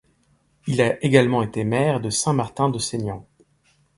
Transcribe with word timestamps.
Il 0.65 0.81
a 0.81 1.05
également 1.05 1.43
été 1.43 1.63
maire 1.63 2.01
de 2.01 2.09
Saint-Martin-de-Seignanx. 2.09 3.23